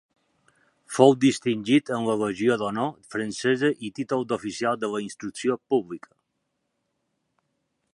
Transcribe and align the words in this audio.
Fou 0.95 1.11
distingit 1.25 1.91
amb 1.97 2.09
la 2.11 2.15
Legió 2.23 2.57
d'Honor 2.63 2.89
francesa 3.15 3.71
i 3.89 3.93
títol 4.01 4.27
d'Oficial 4.33 4.83
de 4.85 4.93
la 4.95 5.07
Instrucció 5.09 5.63
Pública. 5.75 6.15